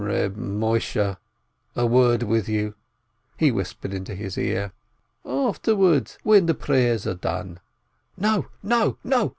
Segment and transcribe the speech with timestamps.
[0.03, 1.17] "Reb Moisheh,
[1.75, 2.73] a word with you,"
[3.37, 4.71] he whispered into his ear.
[5.23, 7.59] "Afterwards, when the prayers are done."
[8.17, 9.29] "No, no, no